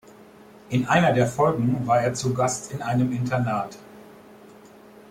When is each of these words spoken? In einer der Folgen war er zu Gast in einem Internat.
In 0.69 0.87
einer 0.87 1.13
der 1.13 1.27
Folgen 1.27 1.85
war 1.85 2.01
er 2.01 2.15
zu 2.15 2.33
Gast 2.33 2.71
in 2.71 2.81
einem 2.81 3.11
Internat. 3.11 3.77